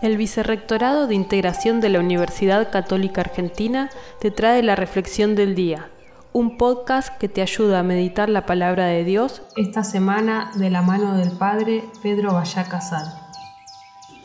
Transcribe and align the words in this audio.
El 0.00 0.16
Vicerrectorado 0.16 1.06
de 1.06 1.14
Integración 1.14 1.80
de 1.80 1.88
la 1.88 2.00
Universidad 2.00 2.70
Católica 2.70 3.20
Argentina 3.20 3.90
te 4.20 4.30
trae 4.30 4.62
la 4.62 4.74
Reflexión 4.74 5.34
del 5.34 5.54
Día, 5.54 5.90
un 6.32 6.56
podcast 6.56 7.16
que 7.18 7.28
te 7.28 7.42
ayuda 7.42 7.80
a 7.80 7.82
meditar 7.82 8.28
la 8.28 8.46
palabra 8.46 8.86
de 8.86 9.04
Dios 9.04 9.42
esta 9.56 9.84
semana 9.84 10.50
de 10.56 10.70
la 10.70 10.82
mano 10.82 11.16
del 11.16 11.30
Padre 11.32 11.84
Pedro 12.02 12.32
Vallá 12.34 12.64
Casal. 12.64 13.06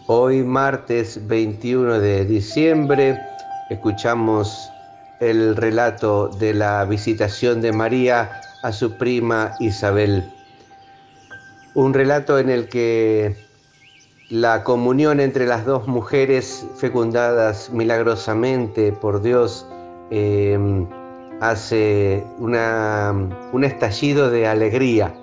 Hoy 0.07 0.43
martes 0.43 1.27
21 1.27 1.99
de 1.99 2.25
diciembre 2.25 3.19
escuchamos 3.69 4.71
el 5.19 5.55
relato 5.55 6.29
de 6.29 6.53
la 6.53 6.85
visitación 6.85 7.61
de 7.61 7.71
María 7.71 8.41
a 8.63 8.71
su 8.71 8.97
prima 8.97 9.53
Isabel. 9.59 10.23
Un 11.73 11.93
relato 11.93 12.39
en 12.39 12.49
el 12.49 12.69
que 12.69 13.46
la 14.29 14.63
comunión 14.63 15.19
entre 15.21 15.45
las 15.45 15.65
dos 15.65 15.87
mujeres 15.87 16.65
fecundadas 16.75 17.69
milagrosamente 17.71 18.91
por 18.91 19.21
Dios 19.21 19.65
em, 20.09 20.85
hace 21.39 22.23
un 22.39 23.63
estallido 23.63 24.29
de 24.29 24.47
alegría. 24.47 25.13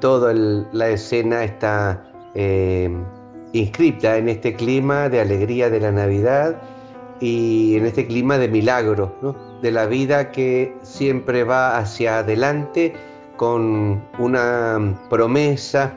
Toda 0.00 0.32
la 0.32 0.88
escena 0.88 1.44
está 1.44 2.02
em, 2.34 3.04
inscripta 3.52 4.16
en 4.16 4.28
este 4.28 4.54
clima 4.54 5.08
de 5.08 5.20
alegría 5.20 5.68
de 5.68 5.80
la 5.80 5.92
Navidad 5.92 6.56
y 7.20 7.76
en 7.76 7.84
este 7.84 8.06
clima 8.06 8.38
de 8.38 8.48
milagro, 8.48 9.12
de 9.60 9.70
la 9.70 9.84
vida 9.86 10.30
que 10.30 10.74
siempre 10.82 11.44
va 11.44 11.76
hacia 11.76 12.20
adelante 12.20 12.94
con 13.36 14.02
una 14.18 14.98
promesa, 15.10 15.92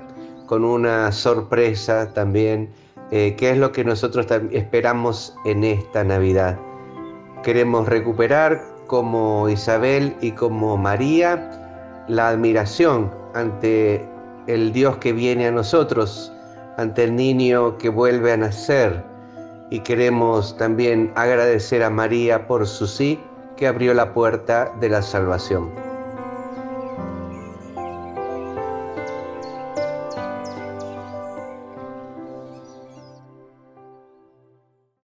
con 0.54 0.66
una 0.66 1.12
sorpresa 1.12 2.14
también, 2.14 2.70
eh, 3.10 3.34
que 3.36 3.50
es 3.50 3.58
lo 3.58 3.72
que 3.72 3.84
nosotros 3.84 4.28
esperamos 4.52 5.34
en 5.46 5.64
esta 5.64 6.04
Navidad. 6.04 6.60
Queremos 7.42 7.88
recuperar 7.88 8.62
como 8.86 9.50
Isabel 9.50 10.16
y 10.22 10.30
como 10.34 10.78
María 10.78 12.06
la 12.08 12.30
admiración 12.30 13.10
ante 13.34 14.08
el 14.46 14.72
Dios 14.74 14.98
que 14.98 15.12
viene 15.12 15.48
a 15.48 15.52
nosotros, 15.52 16.32
ante 16.78 17.06
el 17.06 17.16
niño 17.16 17.76
que 17.80 17.90
vuelve 17.90 18.32
a 18.32 18.38
nacer. 18.38 19.04
Y 19.72 19.80
queremos 19.80 20.56
también 20.56 21.12
agradecer 21.16 21.82
a 21.82 21.90
María 21.90 22.46
por 22.46 22.68
su 22.68 22.86
sí 22.86 23.20
que 23.58 23.66
abrió 23.66 23.96
la 23.96 24.14
puerta 24.14 24.72
de 24.80 24.90
la 24.90 25.02
salvación. 25.02 25.83